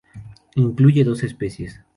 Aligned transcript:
Incluye 0.55 1.03
dos 1.03 1.21
especiesː 1.23 1.85